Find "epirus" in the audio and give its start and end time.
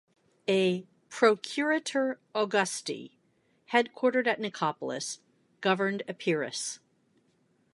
6.07-6.79